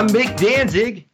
[0.00, 1.06] Nick Danzig.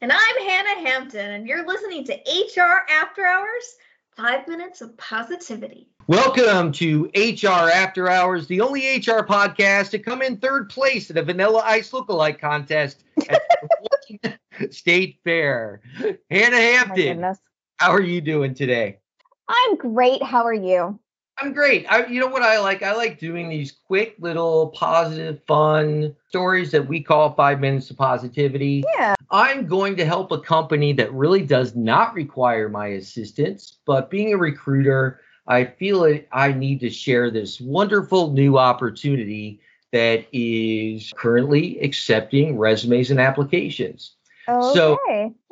[0.00, 3.76] And I'm Hannah Hampton, and you're listening to HR After Hours
[4.16, 5.88] Five Minutes of Positivity.
[6.06, 11.16] Welcome to HR After Hours, the only HR podcast to come in third place at
[11.16, 13.42] a Vanilla Ice lookalike contest at
[14.22, 15.80] the State Fair.
[16.30, 17.34] Hannah Hampton,
[17.76, 19.00] how are you doing today?
[19.48, 20.22] I'm great.
[20.22, 20.98] How are you?
[21.38, 21.86] I'm great.
[21.88, 22.82] I, you know what I like?
[22.82, 27.96] I like doing these quick little positive, fun stories that we call five minutes of
[27.96, 28.84] positivity.
[28.96, 29.14] Yeah.
[29.30, 34.34] I'm going to help a company that really does not require my assistance, but being
[34.34, 41.12] a recruiter, I feel it, I need to share this wonderful new opportunity that is
[41.16, 44.16] currently accepting resumes and applications.
[44.48, 44.74] Okay.
[44.74, 44.98] So,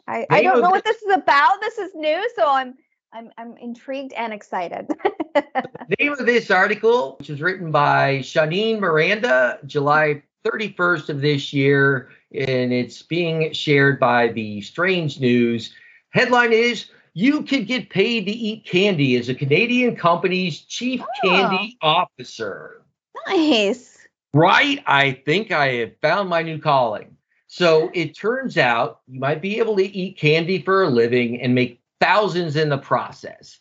[0.07, 1.61] I, I don't know what this is about.
[1.61, 2.75] This is new, so I'm
[3.13, 4.89] I'm I'm intrigued and excited.
[5.35, 11.53] the name of this article, which was written by Shanine Miranda, July 31st of this
[11.53, 15.75] year, and it's being shared by the Strange News.
[16.11, 21.29] Headline is You could get paid to eat candy as a Canadian company's chief oh.
[21.29, 22.83] candy officer.
[23.27, 23.99] Nice.
[24.33, 24.83] Right?
[24.87, 27.17] I think I have found my new calling.
[27.49, 31.53] So it turns out you might be able to eat candy for a living and
[31.53, 33.59] make thousands in the process.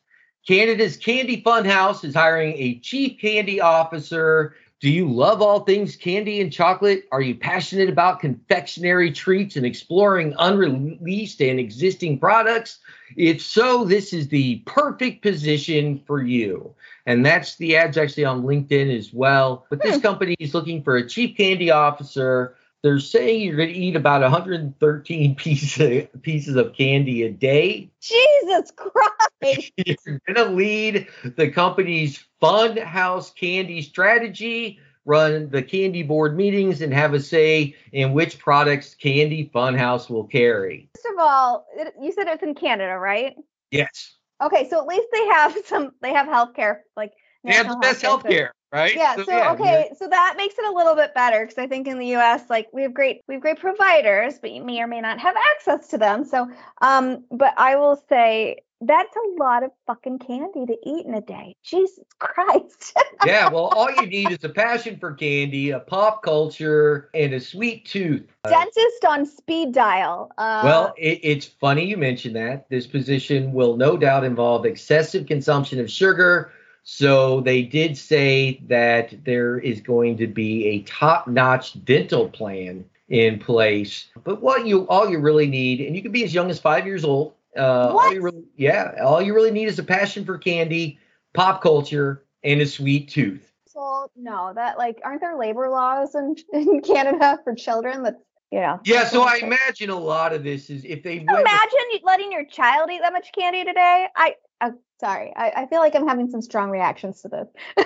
[0.48, 4.56] Canada's Candy Funhouse is hiring a chief candy officer.
[4.80, 7.04] Do you love all things candy and chocolate?
[7.12, 12.80] Are you passionate about confectionery treats and exploring unreleased and existing products?
[13.18, 16.74] If so, this is the perfect position for you.
[17.06, 19.66] And that's the ads actually on LinkedIn as well.
[19.70, 20.02] But this hmm.
[20.02, 24.22] company is looking for a chief candy officer they're saying you're going to eat about
[24.22, 27.92] 113 pieces pieces of candy a day.
[28.02, 29.72] Jesus Christ!
[29.86, 36.82] you're going to lead the company's fun house candy strategy, run the candy board meetings,
[36.82, 40.90] and have a say in which products Candy Funhouse will carry.
[40.96, 41.68] First of all,
[42.02, 43.36] you said it's in Canada, right?
[43.72, 44.16] Yes.
[44.42, 45.92] Okay, so at least they have some.
[46.02, 47.12] They have healthcare, like
[47.44, 48.96] they have the best healthcare right?
[48.96, 49.16] Yeah.
[49.16, 51.88] So, so yeah, okay, so that makes it a little bit better because I think
[51.88, 52.50] in the U.S.
[52.50, 55.36] like we have great we have great providers, but you may or may not have
[55.56, 56.26] access to them.
[56.26, 56.50] So,
[56.82, 61.22] um, but I will say that's a lot of fucking candy to eat in a
[61.22, 61.56] day.
[61.64, 62.98] Jesus Christ.
[63.26, 67.42] yeah, well, all you need is a passion for candy, a pop culture, and a
[67.42, 68.26] sweet tooth.
[68.46, 70.32] Dentist on speed dial.
[70.38, 72.70] Uh, well, it, it's funny you mentioned that.
[72.70, 76.54] This position will no doubt involve excessive consumption of sugar,
[76.84, 83.40] so they did say that there is going to be a top-notch dental plan in
[83.40, 84.08] place.
[84.24, 86.86] But what you all you really need, and you can be as young as five
[86.86, 87.34] years old.
[87.56, 88.14] Uh, what?
[88.14, 91.00] All really, yeah, all you really need is a passion for candy,
[91.34, 93.52] pop culture, and a sweet tooth.
[93.74, 98.20] Well, no, that like aren't there labor laws in, in Canada for children that
[98.52, 98.80] know?
[98.84, 102.90] Yeah, so I imagine a lot of this is if they imagine letting your child
[102.92, 104.08] eat that much candy today.
[104.16, 107.48] I uh, sorry, I, I feel like I'm having some strong reactions to this.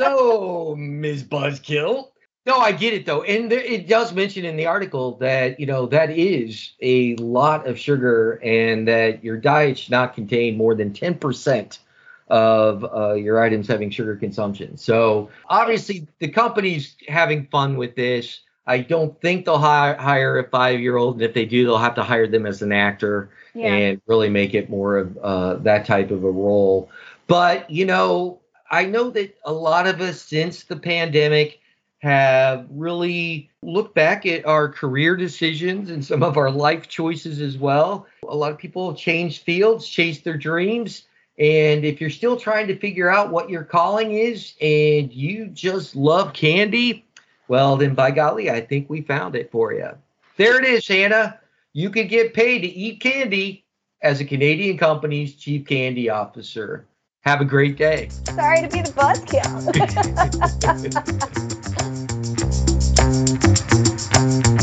[0.00, 1.24] so, Ms.
[1.24, 2.08] Buzzkill.
[2.46, 5.66] No, I get it though, and there, it does mention in the article that you
[5.66, 10.74] know that is a lot of sugar, and that your diet should not contain more
[10.74, 11.80] than ten percent
[12.28, 14.78] of uh, your items having sugar consumption.
[14.78, 18.40] So obviously, the company's having fun with this.
[18.68, 21.14] I don't think they'll hire, hire a five year old.
[21.14, 23.72] And if they do, they'll have to hire them as an actor yeah.
[23.72, 26.90] and really make it more of uh, that type of a role.
[27.26, 28.40] But, you know,
[28.70, 31.60] I know that a lot of us since the pandemic
[32.00, 37.56] have really looked back at our career decisions and some of our life choices as
[37.56, 38.06] well.
[38.28, 41.04] A lot of people have changed fields, chased their dreams.
[41.38, 45.96] And if you're still trying to figure out what your calling is and you just
[45.96, 47.06] love candy,
[47.48, 49.90] well, then by golly, I think we found it for you.
[50.36, 51.40] There it is, Hannah.
[51.72, 53.64] You could get paid to eat candy
[54.02, 56.86] as a Canadian company's chief candy officer.
[57.22, 58.08] Have a great day.
[58.28, 59.74] Sorry to be the buzzkill.